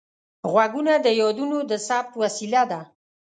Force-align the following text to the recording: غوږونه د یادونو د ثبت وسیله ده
غوږونه 0.51 0.93
د 1.05 1.07
یادونو 1.21 1.57
د 1.69 1.71
ثبت 1.87 2.11
وسیله 2.21 2.63
ده 2.71 2.81